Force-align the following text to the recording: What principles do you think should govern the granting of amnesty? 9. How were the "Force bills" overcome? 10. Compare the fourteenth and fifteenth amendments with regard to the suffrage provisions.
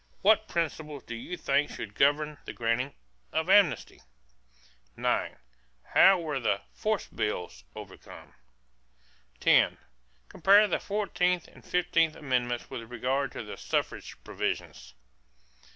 What 0.23 0.47
principles 0.47 1.03
do 1.03 1.13
you 1.13 1.37
think 1.37 1.69
should 1.69 1.93
govern 1.93 2.39
the 2.45 2.53
granting 2.53 2.95
of 3.31 3.51
amnesty? 3.51 4.01
9. 4.97 5.37
How 5.93 6.19
were 6.19 6.39
the 6.39 6.61
"Force 6.73 7.05
bills" 7.05 7.63
overcome? 7.75 8.33
10. 9.41 9.77
Compare 10.27 10.67
the 10.69 10.79
fourteenth 10.79 11.47
and 11.49 11.63
fifteenth 11.63 12.15
amendments 12.15 12.67
with 12.67 12.89
regard 12.91 13.31
to 13.33 13.43
the 13.43 13.57
suffrage 13.57 14.15
provisions. 14.23 14.95